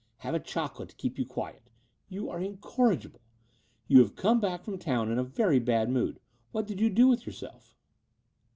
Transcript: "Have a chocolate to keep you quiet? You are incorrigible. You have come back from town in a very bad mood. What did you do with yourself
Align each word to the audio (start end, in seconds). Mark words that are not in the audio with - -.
"Have 0.25 0.33
a 0.33 0.39
chocolate 0.39 0.89
to 0.89 0.95
keep 0.95 1.19
you 1.19 1.27
quiet? 1.27 1.69
You 2.09 2.27
are 2.31 2.39
incorrigible. 2.41 3.21
You 3.87 3.99
have 3.99 4.15
come 4.15 4.39
back 4.39 4.63
from 4.63 4.79
town 4.79 5.11
in 5.11 5.19
a 5.19 5.23
very 5.23 5.59
bad 5.59 5.91
mood. 5.91 6.19
What 6.51 6.65
did 6.65 6.79
you 6.81 6.89
do 6.89 7.07
with 7.07 7.27
yourself 7.27 7.75